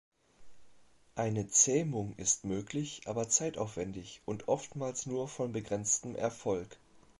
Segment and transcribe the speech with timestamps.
[1.13, 6.75] Eine Zähmung ist möglich, aber zeitaufwendig und oftmals nur von begrenztem Erfolg.